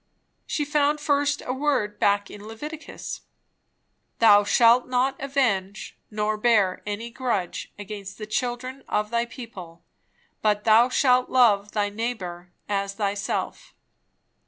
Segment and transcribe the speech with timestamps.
[0.47, 3.21] She found first a word back in Leviticus
[4.17, 9.83] "Thou shalt not avenge, nor bear any grudge against the children of thy people,
[10.41, 13.75] but thou shalt love thy neighbour as thyself."